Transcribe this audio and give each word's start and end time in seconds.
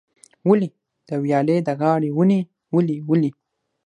ولي، 0.49 0.69
د 1.07 1.09
ویالې 1.23 1.57
د 1.67 1.69
غاړې 1.79 2.09
ونې 2.17 2.39
ولې 2.73 2.97
ولي؟ 3.09 3.31